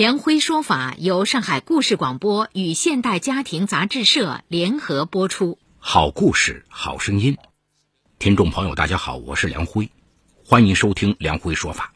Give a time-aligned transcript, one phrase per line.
[0.00, 5.58] 梁辉说法由上海故事广播与现代家庭杂志社联合播出。
[5.78, 7.36] 好故事，好声音。
[8.18, 9.90] 听众朋友，大家好，我是梁辉，
[10.42, 11.92] 欢迎收听梁辉说法。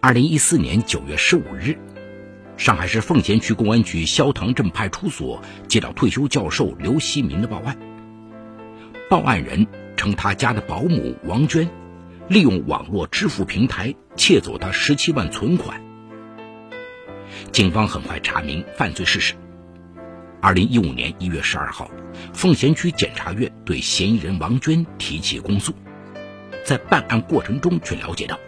[0.00, 1.78] 二零一四年九月十五日，
[2.56, 7.78] 上海市奉贤区公安局肖塘镇派出所接到退休教授刘希民的报案。
[9.10, 9.66] 报案人
[9.98, 11.68] 称，他家的保姆王娟
[12.30, 15.78] 利用网络支付平台窃走他十七万存款。
[17.52, 19.34] 警方很快查明犯罪事实。
[20.40, 21.90] 二零一五年一月十二号，
[22.32, 25.74] 奉贤区检察院对嫌疑人王娟提起公诉。
[26.64, 28.38] 在办案过程中，却了解到，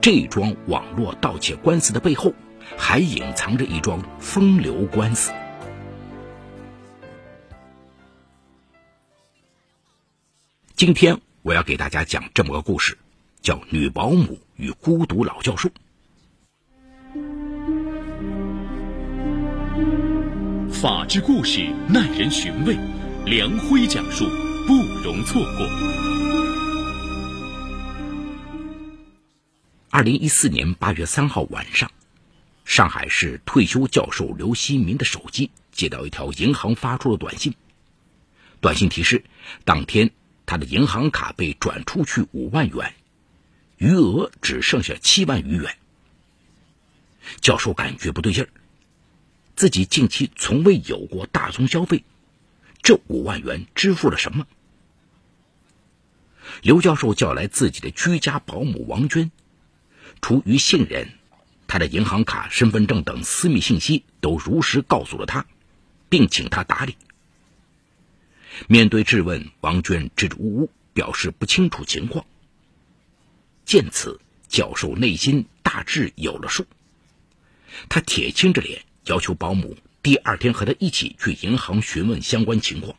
[0.00, 2.32] 这桩网络盗窃官司的背后，
[2.76, 5.32] 还隐藏着一桩风流官司。
[10.74, 12.96] 今天我要给大家讲这么个故事，
[13.42, 15.68] 叫《女保姆与孤独老教授》。
[20.80, 22.78] 法治故事耐人寻味，
[23.26, 24.28] 梁辉讲述
[24.64, 25.66] 不容错过。
[29.90, 31.90] 二零一四年八月三号晚上，
[32.64, 37.56] 上海市退休教授刘希民的手机接到一条银行发出的短信，
[38.60, 39.24] 短信提示
[39.64, 40.12] 当天
[40.46, 42.94] 他的银行卡被转出去五万元，
[43.78, 45.76] 余额只剩下七万余元。
[47.40, 48.48] 教授感觉不对劲儿。
[49.58, 52.04] 自己近期从未有过大宗消费，
[52.80, 54.46] 这五万元支付了什么？
[56.62, 59.32] 刘教授叫来自己的居家保姆王娟，
[60.22, 61.08] 出于信任，
[61.66, 65.44] 他的银行卡、身份证等私密信息都如实告诉了他，
[66.08, 66.96] 并请他打理。
[68.68, 72.24] 面对质问，王娟支支吾吾，表示不清楚情况。
[73.64, 76.64] 见此，教授内心大致有了数，
[77.88, 78.84] 他铁青着脸。
[79.08, 82.94] 要求保姆第二天和他一起去银行询问相关情况。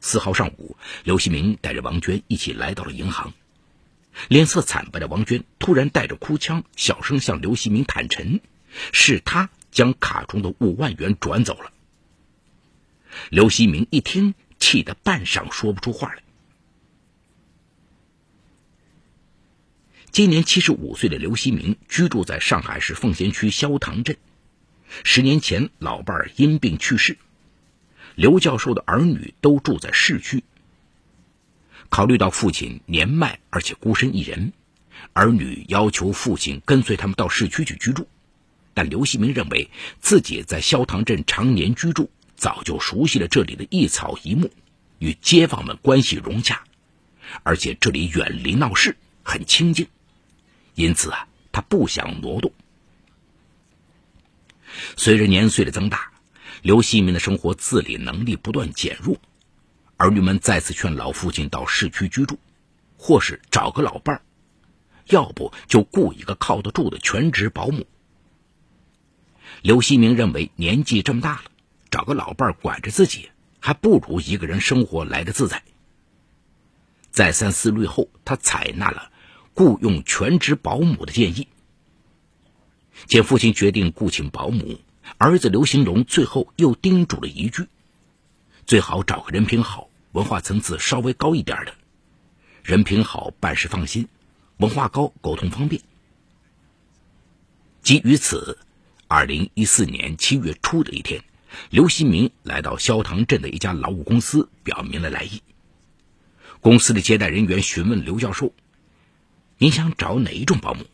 [0.00, 3.32] 四号上午，刘希明带着王娟一起来到了银行。
[4.28, 8.40] 脸色惨白的王娟突然带着哭腔，小声向刘希明坦陈，
[8.92, 11.72] 是他将卡中的五万元转走了。
[13.30, 16.22] 刘希明一听，气得半晌说不出话来。
[20.10, 24.16] 今年七十五岁的刘希明居住在上海市奉贤区肖塘镇。
[25.04, 27.18] 十年前，老伴儿因病去世，
[28.16, 30.42] 刘教授的儿女都住在市区。
[31.88, 34.52] 考虑到父亲年迈而且孤身一人，
[35.12, 38.08] 儿女要求父亲跟随他们到市区去居住。
[38.74, 39.70] 但刘希明认为
[40.00, 44.50] 自己在肖塘镇常年居住，早就熟悉了这里的一草一木，
[44.98, 46.64] 与街坊们关系融洽，
[47.44, 49.86] 而且这里远离闹市，很清静。
[50.78, 52.52] 因此啊，他不想挪动。
[54.96, 56.12] 随着年岁的增大，
[56.62, 59.16] 刘希民的生活自理能力不断减弱，
[59.96, 62.38] 儿女们再次劝老父亲到市区居住，
[62.96, 64.22] 或是找个老伴儿，
[65.06, 67.84] 要不就雇一个靠得住的全职保姆。
[69.62, 71.50] 刘希明认为年纪这么大了，
[71.90, 75.64] 找个老伴儿管着自己，还不如一个人生活来的自在。
[77.10, 79.10] 再三思虑后，他采纳了。
[79.58, 81.48] 雇佣全职保姆的建议，
[83.06, 84.78] 见父亲决定雇请保姆，
[85.16, 87.66] 儿子刘兴龙最后又叮嘱了一句：
[88.66, 91.74] 最好找个人品好、文化层次稍微高一点的。
[92.62, 94.04] 人品好，办事放心；
[94.58, 95.82] 文化高，沟通方便。
[97.82, 98.58] 基于此，
[99.08, 101.20] 二零一四年七月初的一天，
[101.70, 105.42] 刘新明来到肖塘镇的一家劳务公司，表明了来意。
[106.60, 108.52] 公司的接待人员询问刘教授。
[109.60, 110.84] 您想找哪一种保姆？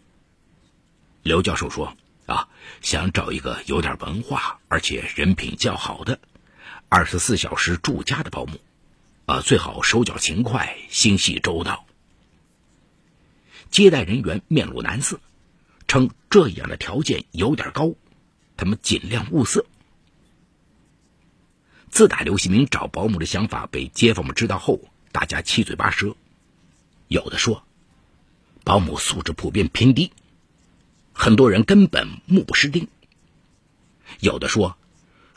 [1.23, 1.95] 刘教授说
[2.25, 2.49] ：“啊，
[2.81, 6.19] 想找一个有点文化，而且人品较好的，
[6.89, 8.59] 二十四小时住家的保姆，
[9.27, 11.85] 啊，最好手脚勤快，心细周到。”
[13.71, 15.21] 接待人员面露难色，
[15.87, 17.93] 称这样的条件有点高，
[18.57, 19.67] 他们尽量物色。
[21.91, 24.81] 自打刘希明找保姆的想法被街坊们知道后，
[25.13, 26.17] 大家七嘴八舌，
[27.09, 27.63] 有的说。
[28.65, 30.11] 保姆素质普遍偏低，
[31.13, 32.89] 很多人根本目不识丁。
[34.21, 34.79] 有的说，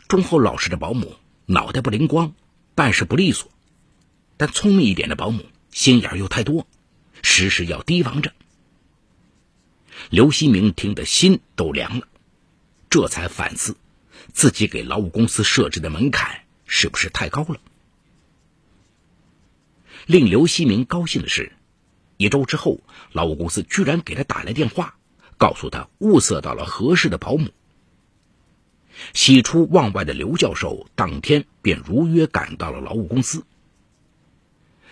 [0.08, 2.34] 忠厚老实的保姆脑袋不灵光，
[2.74, 3.52] 办事不利索，
[4.38, 6.66] 但聪明一点的保姆心眼又太多，
[7.22, 8.32] 时时要提防着。
[10.10, 12.08] 刘希明听得心都凉了，
[12.90, 13.76] 这才反思
[14.32, 17.60] 自己给劳务公司设置的门槛是不是太高了。
[20.06, 21.52] 令刘希明高兴的是，
[22.18, 22.80] 一周之后，
[23.12, 24.98] 劳务公司居然给他打来电话，
[25.38, 27.50] 告诉他物色到了合适的保姆。
[29.14, 33.46] 喜出望外的刘教授当天便如约赶到了劳务公司。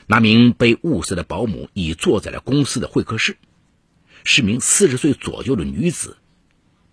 [0.06, 3.38] 那名被物色的保姆已坐在了公司的会客室，
[4.24, 6.18] 是名四十岁左右的女子，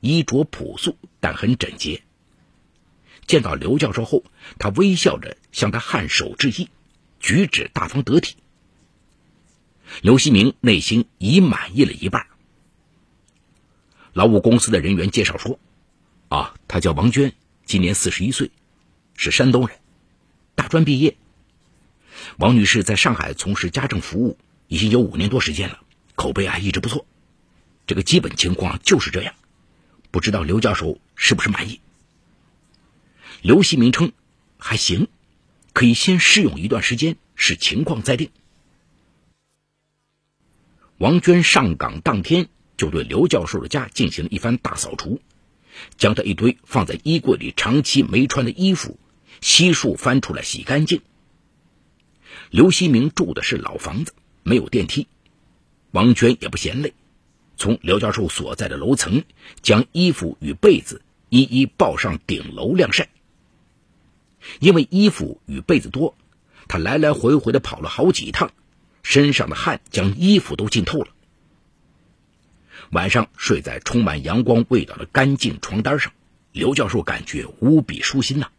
[0.01, 2.03] 衣着朴素但很整洁。
[3.27, 4.25] 见到刘教授后，
[4.59, 6.71] 她微笑着向他颔首致意。
[7.21, 8.37] 举止大方得体，
[10.01, 12.27] 刘希明内心已满意了一半。
[14.13, 15.59] 劳务公司的人员介绍说
[16.29, 17.33] ：“啊，她叫王娟，
[17.67, 18.51] 今年四十一岁，
[19.17, 19.79] 是山东人，
[20.55, 21.17] 大专毕业。
[22.39, 25.81] 王女士在上海从事家政服务已经有五年多时间了，
[26.15, 27.07] 口碑啊一直不错。
[27.87, 29.35] 这个基本情况就是这样，
[30.11, 31.81] 不知道刘教授是不是满意？”
[33.43, 34.13] 刘希明称
[34.59, 35.09] ：“还行。”
[35.73, 38.31] 可以先试用一段时间，视情况再定。
[41.03, 42.47] 王娟上岗当天
[42.77, 45.21] 就对刘教授的家进行了一番大扫除，
[45.97, 49.01] 将他一堆放在衣柜里长期没穿的衣服
[49.41, 51.03] 悉数翻出来洗干净。
[52.51, 54.15] 刘希明住的是老房子，
[54.45, 55.09] 没有电梯，
[55.91, 56.95] 王娟也不嫌累，
[57.57, 59.25] 从刘教授所在的楼层
[59.61, 63.09] 将衣服与被子一一抱上顶楼晾晒。
[64.61, 66.15] 因为衣服与被子多，
[66.69, 68.53] 他来来回回的跑了好几趟，
[69.03, 71.09] 身上的汗将衣服都浸透了。
[72.91, 76.13] 晚上睡在充满阳光味道的干净床单上，
[76.53, 78.51] 刘教授感觉无比舒心呐。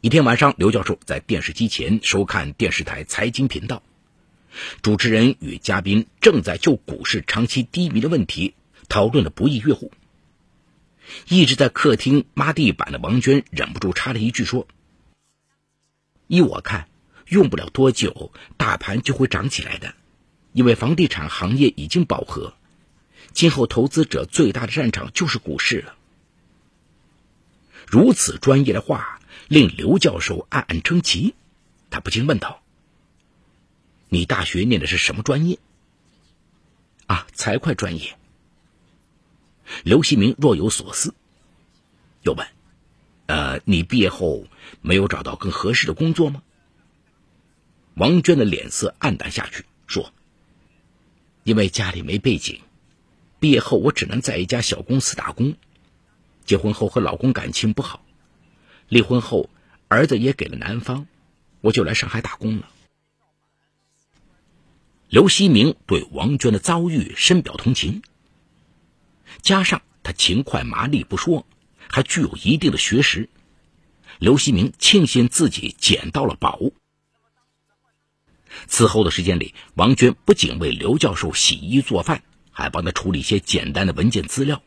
[0.00, 3.82] 一天晚上，刘教授在电视机前收看电视台财经频道，
[4.80, 8.54] 主持人与嘉宾正在就股市长期低迷的问题
[8.88, 9.92] 讨论的不亦乐乎。
[11.28, 14.66] 一直在客厅抹地板的王娟忍不住插了一句说
[16.26, 16.88] ：“依我看，
[17.32, 19.94] 用不了多久，大盘就会涨起来的，
[20.52, 22.52] 因为房地产行业已经饱和，
[23.32, 25.94] 今后投资者最大的战场就是股市了。”
[27.88, 29.18] 如此专业的话
[29.48, 31.34] 令刘教授暗暗称奇，
[31.88, 32.62] 他不禁问道
[34.10, 35.58] ：“你大学念的是什么专业
[37.08, 38.18] ？”“啊，财会专业。”
[39.84, 41.14] 刘希明若有所思，
[42.20, 42.46] 又问
[43.24, 44.46] ：“呃，你毕业后
[44.82, 46.42] 没有找到更合适的工作吗？”
[47.94, 50.12] 王娟的脸色暗淡下去，说
[51.44, 52.60] ：“因为家里没背景，
[53.38, 55.54] 毕业后我只能在一家小公司打工。
[56.44, 58.04] 结婚后和老公感情不好，
[58.88, 59.50] 离婚后
[59.88, 61.06] 儿子也给了男方，
[61.60, 62.68] 我就来上海打工了。”
[65.10, 68.02] 刘希明对王娟的遭遇深表同情。
[69.42, 71.46] 加上他勤快麻利不说，
[71.88, 73.28] 还具有一定的学识，
[74.18, 76.74] 刘希明庆幸自己捡到了宝物。
[78.66, 84.62] 此后的时间里，王娟不仅为刘教授洗衣做饭，还帮他处理一些简单的文件资料。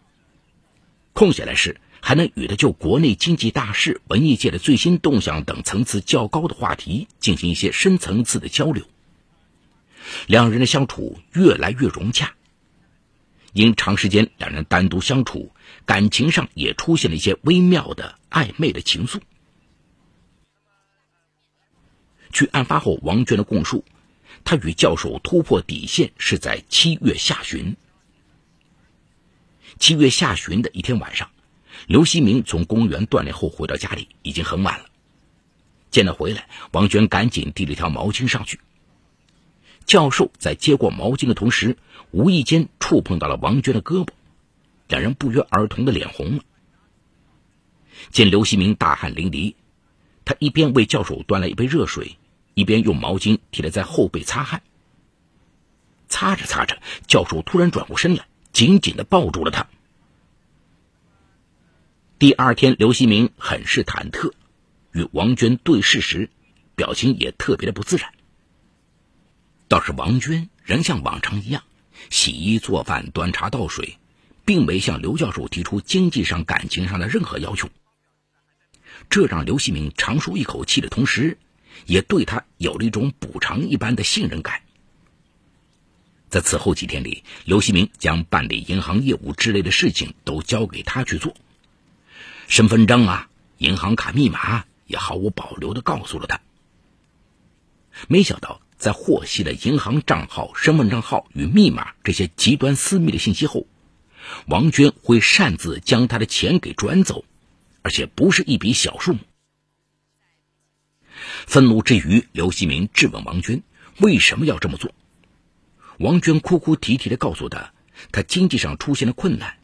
[1.14, 8.84] 空下来时，还能与他就国内经济大事、文艺界的最新动向等层次较高的话题进行一些深层次的交流。
[10.28, 12.34] 两人的相处越来越融洽。
[13.54, 15.52] 因长时间两人单独相处，
[15.86, 19.22] 感情上也出现了一些微妙的暧昧的情愫。
[22.36, 23.86] 据案发后王娟的供述，
[24.44, 27.78] 她与教授突破底线是在七月下旬。
[29.80, 31.30] 七月下旬的一天晚上，
[31.88, 34.86] 刘希明从公园锻炼后回到家里，已经很晚了。
[35.90, 38.60] 见他回来，王娟赶紧递了一条毛巾上去。
[39.86, 41.78] 教授在接过毛巾的同时，
[42.12, 44.10] 无意间触碰到了王娟的胳膊，
[44.90, 46.44] 两人不约而同的脸红了。
[48.12, 49.56] 见刘希明大汗淋漓，
[50.26, 52.18] 他一边为教授端来一杯热水，
[52.56, 54.64] 一边用毛巾替他在后背擦汗。
[56.08, 59.68] 擦着擦着，教授突然转过身来，紧紧的抱住了他。
[62.18, 64.32] 第二天，刘希明很是忐忑，
[64.94, 66.30] 与王娟对视时，
[66.76, 68.14] 表情也特别的不自然。
[69.68, 71.64] 倒是王娟仍像往常一样
[72.10, 73.98] 洗衣做饭、端茶倒水，
[74.46, 77.70] 并没向刘教授提出经济上、感情上的任何要求。
[79.10, 81.38] 这让刘希明长舒一口气的同时，
[81.86, 84.62] 也对他有了一种补偿一般的信任感。
[86.30, 91.36] 在此后几天里，刘希明将办理银行业务之类的事情都交给他去做，
[92.48, 93.30] 身份证啊、
[93.60, 96.42] 银行卡密码也毫无保留的告诉了他。
[98.10, 103.68] 没想到，在获悉了银行账号、身份证号与密码这些极端私密的信息后，
[104.48, 107.24] 王娟会擅自将他的钱给转走，
[107.82, 109.20] 而且不是一笔小数目。
[111.46, 113.64] 愤怒之余，刘希明质问王娟
[114.00, 114.94] 为什么要这么做。
[116.00, 117.74] 王娟哭哭啼啼的告诉他，
[118.12, 119.58] 他经济上出现了困难，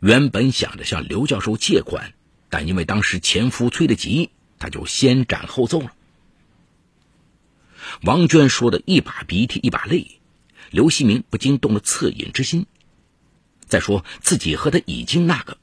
[0.00, 2.14] 原本想着向刘教授借款，
[2.48, 5.92] 但因为当时前夫催得急，他就先斩后奏了。
[8.02, 10.20] 王娟说的一把鼻涕一把泪，
[10.70, 12.66] 刘希明不禁动了恻隐之心。
[13.66, 15.58] 再说自己和他已经那个，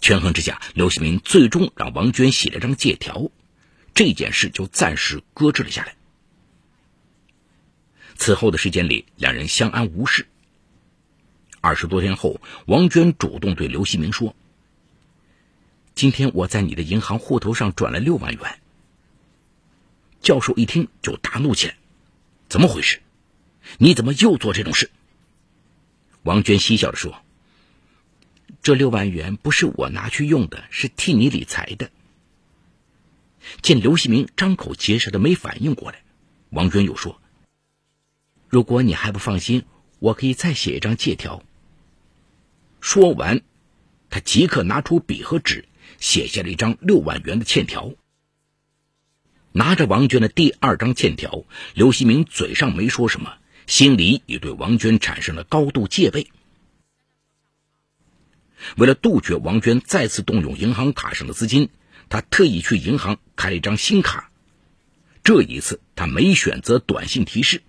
[0.00, 3.30] 权衡之下，刘希明最终让王娟写了张借条，
[3.94, 5.96] 这件事就暂时搁置了下来。
[8.16, 10.26] 此后的时间里，两人相安无事。
[11.62, 14.34] 二十多天后，王娟主动对刘希明说
[15.94, 18.58] ：“今天我在你的银行户头上转了六万元。”
[20.20, 21.76] 教授一听就大怒起来
[22.48, 23.00] ：“怎么回事？
[23.78, 24.90] 你怎么又做这种事？”
[26.22, 27.22] 王娟嬉笑着说
[28.62, 31.90] ：“这六万元不是我拿去用的，是替你理财的。”
[33.62, 36.02] 见刘希明张口结舌的没反应过来，
[36.50, 37.20] 王娟又说
[38.48, 39.64] ：“如果你还不放心，
[39.98, 41.42] 我可以再写一张借条。”
[42.82, 43.40] 说完，
[44.10, 45.66] 他即刻拿出笔和纸，
[45.98, 47.92] 写下了一张六万元的欠条。
[49.52, 56.26] 拿着王娟的第二张欠条，刘希明嘴上没说什么，心里也对王娟产生了高度戒备。
[58.76, 61.70] 为了杜绝王娟再次动用银行卡上的资金，
[62.08, 64.30] 他特意去银行开了一张新卡。
[65.22, 67.62] 这一次，他没选择短信提示，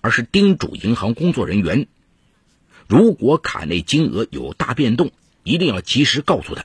[0.00, 1.88] 而是叮嘱银行工作人员：
[2.86, 5.10] 如果卡内金额有大变动，
[5.42, 6.64] 一定要及时告诉他。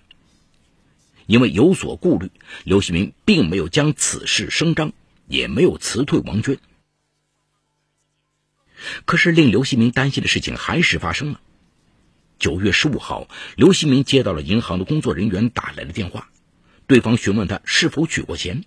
[1.25, 2.31] 因为有所顾虑，
[2.65, 4.91] 刘希明并没有将此事声张，
[5.27, 6.57] 也没有辞退王娟。
[9.05, 11.39] 可是令刘希明担心的事情还是发生了。
[12.43, 16.29] 九月十五号，刘希明接到了银行的工作人员打来的电话，
[16.88, 18.65] 对方询问他是否取过钱，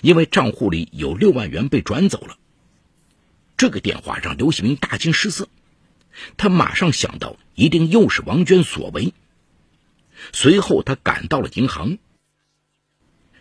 [0.00, 2.38] 因为账户里有六万元被转走了。
[3.56, 5.48] 这个电话让刘希明大惊失色，
[6.36, 9.12] 他马上想到一定又是王娟所为。
[10.32, 11.98] 随后，他赶到了银行，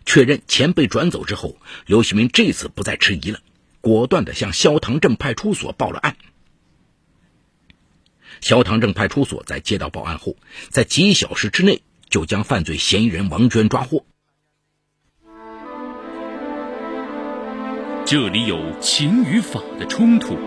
[0.04, 3.40] 确认钱被转走之后，刘希明这次不再迟疑了，
[3.82, 6.18] 果断的向肖塘镇派出所报了案。
[8.42, 10.36] 肖塘镇派出所在接到报案后，
[10.70, 14.06] 在几小时之内就将犯罪嫌疑人王娟抓获。
[18.06, 20.38] 这里有情与法的冲突。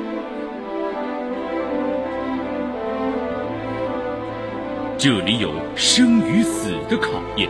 [4.99, 7.49] 这里有生与死的考验，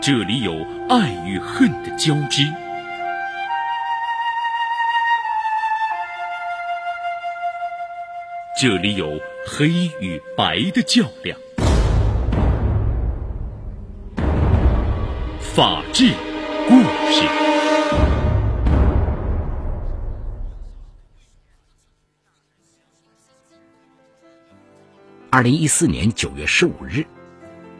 [0.00, 0.52] 这里有
[0.88, 2.44] 爱与恨的交织，
[8.58, 9.68] 这里有黑
[10.00, 11.38] 与白的较量。
[15.38, 16.10] 法治
[16.66, 16.80] 故
[17.12, 17.28] 事。
[25.28, 27.04] 二零一四年九月十五日，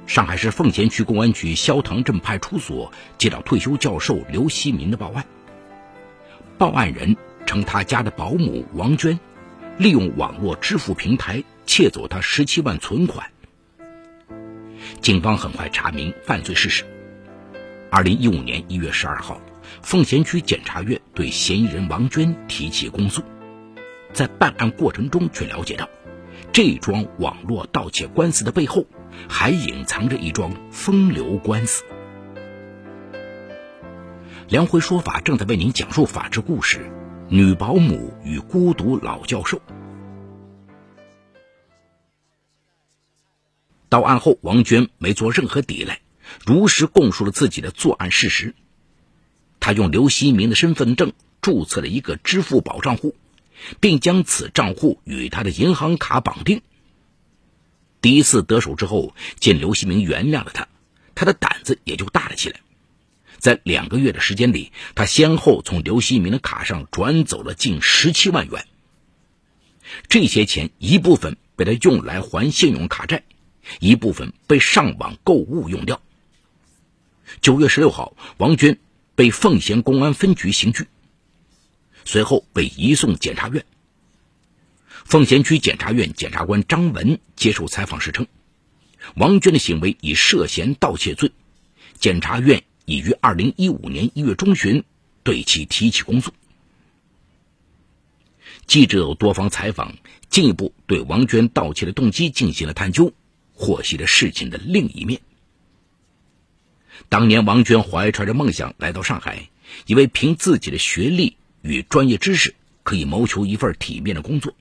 [0.06, 5.24] 上海市奉贤区公安局肖塘镇派出所接到退休教授刘希民的报案。
[6.58, 7.16] 报案人
[7.46, 9.18] 称，他家的保姆王娟
[9.78, 13.30] 利用网络支付平台窃走他十七万存款。
[15.00, 16.84] 警方很快查明犯罪事实。
[17.90, 19.40] 二零一五年一月十二号，
[19.82, 23.22] 奉贤区检察院对嫌疑人王娟提起公诉。
[24.12, 25.88] 在办案过程中，却了解到。
[26.52, 28.86] 这桩网络盗窃官司的背后，
[29.28, 31.84] 还隐藏着一桩风流官司。
[34.48, 36.90] 梁辉说法正在为您讲述法治故事：
[37.28, 39.60] 女保姆与孤独老教授。
[43.88, 46.00] 到案后，王娟没做任何抵赖，
[46.44, 48.54] 如实供述了自己的作案事实。
[49.60, 53.14] 她用刘希明的身份证注册了一个支付宝账户。
[53.80, 56.60] 并将此账户与他的银行卡绑定。
[58.02, 60.68] 第一次得手之后，见刘希明原谅了他，
[61.14, 62.60] 他的胆子也就大了起来。
[63.46, 68.66] 在两个月的时间里，他先后从刘希明的卡上转走了近十七万元。
[70.08, 73.22] 这些钱一部分被他用来还信用卡债，
[73.78, 76.02] 一部分被上网购物用掉。
[77.40, 78.80] 九月十六号，王娟
[79.14, 80.88] 被奉贤公安分局刑拘。
[82.04, 83.64] 随后被移送检察院。
[85.04, 88.26] 奉贤区检察院检察官张文接受采访时称，
[89.14, 91.30] 王娟的行为已涉嫌盗窃罪，
[92.00, 94.82] 检察院已于二零一五年一月中旬
[95.22, 96.32] 对其提起公诉。
[98.66, 99.96] 记者有多方采访，
[100.30, 103.12] 进一步对王娟盗窃的动机进行了探究，
[103.52, 105.20] 获悉了事情的另一面。
[107.08, 109.50] 当年，王娟怀揣着梦想来到上海，
[109.86, 114.54] 以为凭自己的学历与专业知识可以谋求一份体面的工作。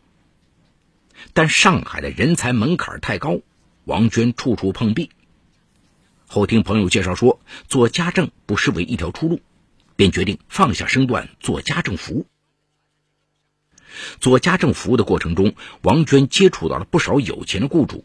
[1.34, 3.40] 但上海的人才门槛太高，
[3.86, 5.12] 王娟处处碰壁。
[6.36, 7.40] 后听朋友介绍说，
[7.70, 9.40] 做家政不失为一条出路，
[9.96, 12.26] 便决定放下身段做家政服务。
[14.20, 18.04] 做家政服务的过程中，王娟接触到了不少有钱的雇主，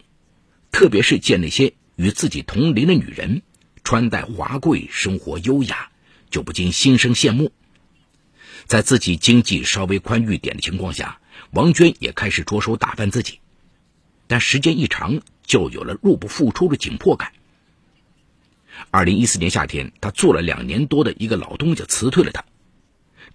[0.70, 3.42] 特别是见那些与自己同龄的女人。
[3.82, 5.90] 穿戴华贵，生活优雅，
[6.30, 7.50] 就不禁心生羡慕。
[8.66, 11.18] 在自己经济稍微宽裕点的情况下，
[11.50, 13.40] 王娟也开始着手打扮自己。
[14.28, 17.32] 但时间一长，就有了入不敷出的紧迫感。
[18.90, 22.44] 二零一四年夏天，他做了两年多的一个老东家辞退了他，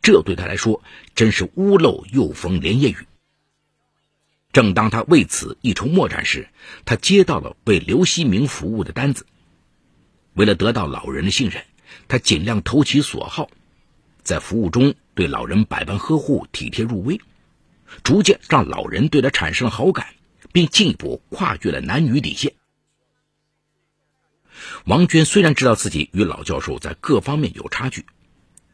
[0.01, 0.81] 这对他来说
[1.13, 2.97] 真是屋漏又逢连夜雨。
[4.51, 6.47] 正当他为此一筹莫展时，
[6.85, 9.25] 他接到了为刘希明服务的单子。
[10.33, 11.63] 为了得到老人的信任，
[12.07, 13.49] 他尽量投其所好，
[14.23, 17.19] 在服务中对老人百般呵护、体贴入微，
[18.03, 20.07] 逐渐让老人对他产生了好感，
[20.51, 22.53] 并进一步跨越了男女底线。
[24.85, 28.05] 王娟虽然知道自己与老教授在各方面有差距，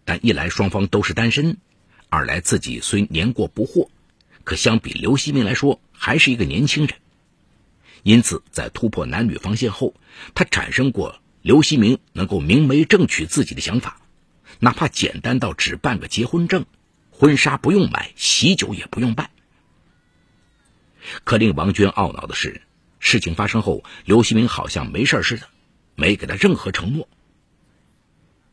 [0.06, 1.58] 但一来双方都是单身，
[2.10, 3.90] 二来自己虽年过不惑，
[4.44, 6.98] 可相比刘希明来说还是一个年轻人，
[8.04, 9.94] 因此在突破男女防线后，
[10.34, 11.20] 她产生过。
[11.44, 14.00] 刘希明能够明媒正娶自己的想法，
[14.60, 16.68] 哪怕简单到只办个结婚证，
[17.10, 19.32] 婚纱不用买，喜酒也不用办。
[21.24, 22.62] 可令王娟懊恼的是，
[23.00, 25.48] 事情发生后，刘希明好像没事似的，
[25.96, 27.08] 没给他任何承诺。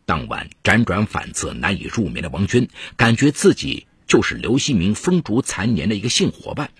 [0.04, 6.70] 当晚辗转反侧、难以入眠的王娟，感觉自己就是刘希明风烛残年的一个性伙伴，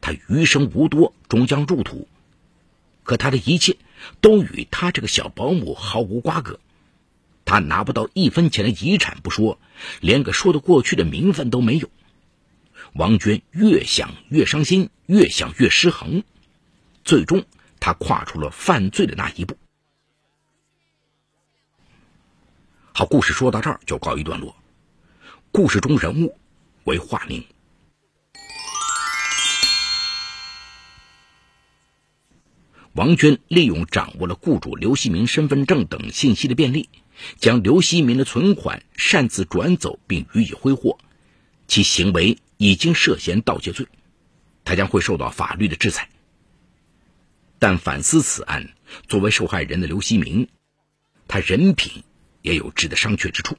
[0.00, 2.08] 他余生无多，终将入土。
[3.04, 3.76] 可他的一切
[4.20, 6.58] 都与他这个小保姆毫无瓜葛，
[7.44, 9.60] 他拿不到一分钱的遗产不说，
[10.00, 11.88] 连个说得过去的名分都没有。
[12.94, 16.24] 王娟越想越伤心，越想越失衡，
[17.04, 17.44] 最终
[17.84, 19.58] 他跨出了犯罪的那一步。
[22.94, 24.56] 好，故事说到这儿就告一段落。
[25.52, 26.38] 故事中人物
[26.84, 27.44] 为化名。
[32.94, 36.88] 王娟利用掌握了雇主刘希明身份证等信息的便利，
[37.36, 40.98] 将刘希明的存款擅自转走并予以挥霍，
[41.68, 43.86] 其行为已经涉嫌盗窃罪，
[44.64, 46.08] 他将会受到法律的制裁。
[47.64, 48.74] 但反思此案，
[49.08, 50.48] 作为受害人的刘希明，
[51.26, 52.04] 他人品
[52.42, 53.56] 也有值得商榷之处。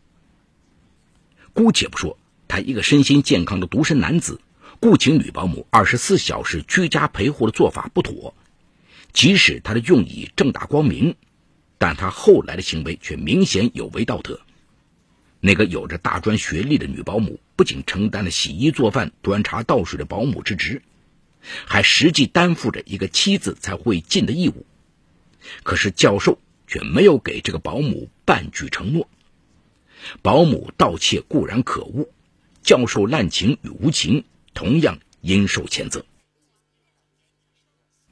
[1.54, 4.39] 姑且不说他一个身心健康的独身男子，
[4.80, 8.36] 雇请女保姆二十四小时居家陪护的做法不妥。
[9.12, 11.15] 即使他的用意正大光明，
[11.80, 14.39] 但他后来的行为却明显有违道德。
[15.39, 20.84] 那个有着大专学历的女保姆，不仅承担了洗衣做饭、端茶倒水的保姆之职，
[21.65, 24.65] 还实际担负着一个妻子才会尽的义务。
[25.63, 29.10] 可是教授却没有给这个保姆半句承诺。
[30.21, 32.10] 保姆盗窃固然可恶，
[32.62, 36.05] 教授滥情与无情同样应受谴责。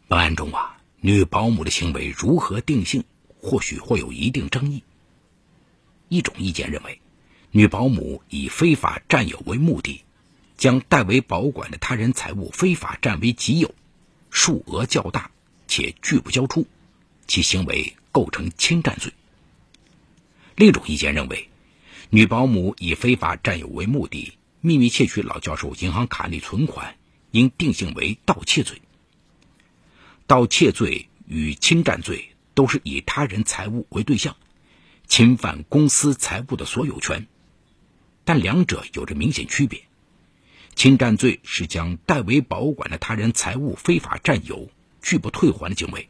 [0.08, 0.72] 本案中啊。
[1.06, 3.04] 女保姆的行为如何定性，
[3.42, 4.86] 或许会有一定争议。
[6.08, 7.02] 一种意见认为，
[7.52, 10.06] 女保姆以非法占有为目的，
[10.64, 13.76] 将代为保管的他人财物非法占为己有，
[14.30, 15.30] 数额较大
[15.68, 16.66] 且拒不交出，
[17.28, 19.12] 其行为构成侵占罪。
[20.56, 21.50] 另一种意见认为，
[22.12, 26.96] 女保姆以非法占有为目的，秘密窃取老教授银行卡内存款，
[27.32, 28.82] 应定性为盗窃罪。
[30.28, 34.38] 盗窃罪与侵占罪都是以他人财物为对象，
[35.10, 37.28] 侵犯公司财物的所有权，
[38.24, 39.84] 但两者有着明显区别。
[40.76, 44.70] 侵占罪是将代为保管的他人财物非法占有、
[45.02, 46.10] 拒不退还的行为，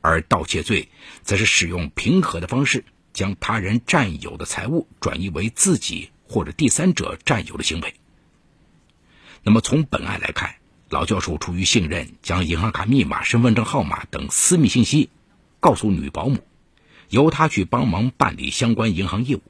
[0.00, 0.88] 而盗窃罪
[1.22, 7.94] 则是使用平和的方式将他人占有的财物转移为自己或者第三者占有的行为。
[9.42, 10.54] 那么从本案来看。
[10.92, 15.08] 老教授出于信任，将银行卡密码、身份证号码等私密信息
[15.60, 16.38] 告诉女保姆，
[17.10, 19.42] 由她去帮忙办理相关银行业务，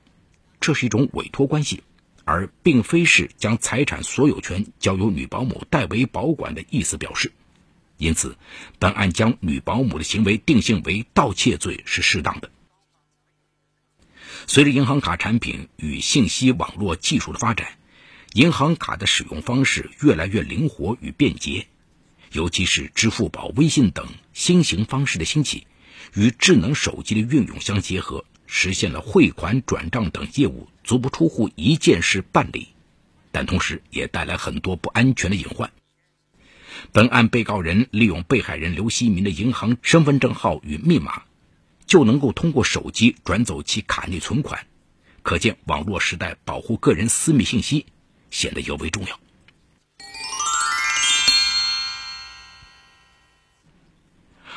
[0.61, 1.83] 这是一种委托关系，
[2.31, 7.33] 而并非是将财产所有权交由女保姆代为保管的意思表示。
[7.97, 8.37] 因此，
[8.79, 12.49] 本案将女保姆的行为定性为盗窃罪是适当的。
[14.47, 17.79] 随着银行卡产品与信息网络技术的发展，
[18.33, 21.67] 银行卡的使用方式越来越灵活与便捷，
[22.31, 25.67] 尤其是支付宝、微信等新型方式的兴起，
[26.15, 32.75] 与智能手机的运用相结合，实现了汇款、转账等业务足不出户一键式办理，
[33.31, 35.71] 但同时也带来很多不安全的隐患。
[36.91, 41.23] 本案被告人利用被害人刘希民的银行身份证号与密码，
[41.87, 44.67] 就能够通过手机转走其卡内存款，
[45.23, 47.87] 可见网络时代保护个人私密信息
[48.31, 49.21] 显得尤为重要。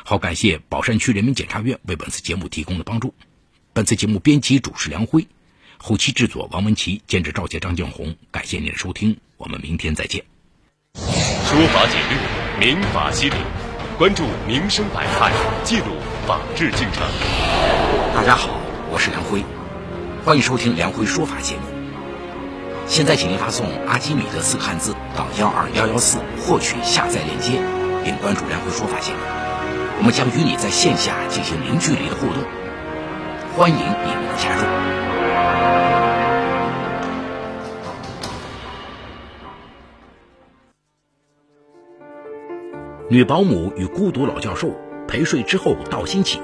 [0.03, 3.13] 好，感谢宝山区人民检察院为本次节目提供的帮助。
[3.75, 5.27] 本次节目编辑主持梁辉，
[5.79, 8.15] 后期制作王文琪，监制赵杰、张建红。
[8.29, 10.23] 感谢您的收听，我们明天再见。
[10.93, 13.35] 说法解律，民法析理，
[13.97, 15.31] 关注民生百态，
[15.63, 15.85] 记录
[16.27, 17.01] 法治进程。
[18.13, 18.59] 大家好，
[18.91, 19.43] 我是梁辉，
[20.23, 21.61] 欢迎收听梁辉说法节目。
[22.85, 27.53] 现在，请您发送“阿基米德”四个汉字到幺二幺幺四，获取下载链接，
[28.05, 29.17] 并关注梁辉说法节目。
[29.97, 32.43] 我们将与你在线下进行零距离的互动，
[33.55, 33.81] 欢迎你
[34.15, 34.63] 们的加入。
[43.09, 44.71] 女保姆与孤独老教授
[45.07, 46.41] 陪睡之后盗新起，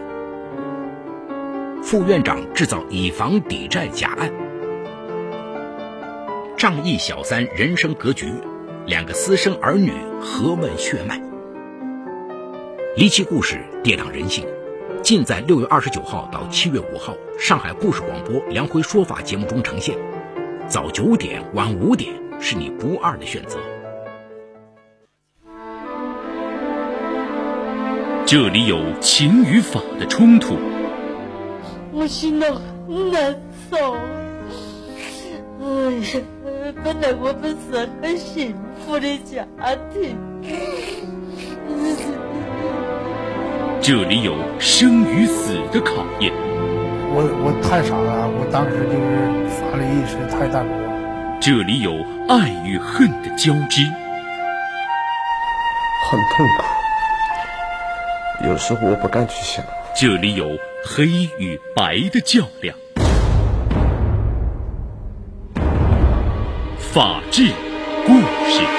[1.82, 4.32] 副院长制造以房抵债假案，
[6.56, 8.32] 仗义小三人生格局，
[8.86, 9.92] 两个私生儿女
[10.22, 11.20] 何问血脉？
[12.96, 14.46] 离奇故事跌宕人性，
[15.10, 19.98] 尽在六月二十九号到七月五号上海故事广播梁辉说法节目中呈现。
[20.68, 23.58] 早九点晚五点是你不二的选择。
[28.24, 30.60] 这里有情与法的冲突。
[31.92, 32.44] 我心里
[32.88, 33.36] 很难
[33.72, 33.96] 受。
[35.60, 36.22] 哎呀，
[36.84, 38.54] 本来我们是很幸
[38.86, 39.44] 福的家
[39.92, 40.16] 庭。
[43.90, 46.32] 这里有生与死的考验。
[47.12, 50.76] 我我太傻了，我当时就是法律意识太淡薄。
[51.42, 51.94] 这里有
[52.28, 53.82] 爱与恨的交织。
[56.06, 58.48] 很痛苦。
[58.48, 59.66] 有时候我不敢去想。
[59.96, 60.48] 这里有
[60.86, 61.08] 黑
[61.40, 62.78] 与白的较量，
[66.78, 67.48] 法治
[68.06, 68.14] 故
[68.52, 68.79] 事。